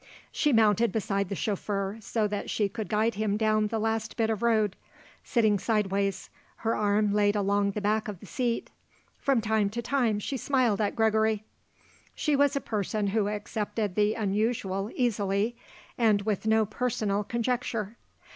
[0.31, 4.31] She mounted beside the chauffeur so that she could guide him down the last bit
[4.31, 4.75] of road,
[5.23, 6.31] sitting sideways,
[6.65, 8.71] her arm laid along the back of the seat.
[9.19, 11.43] From time to time she smiled at Gregory.
[12.15, 15.55] She was a person who accepted the unusual easily
[15.99, 17.95] and with no personal conjecture.